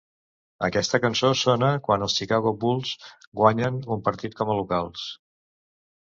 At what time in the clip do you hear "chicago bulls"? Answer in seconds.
2.21-2.93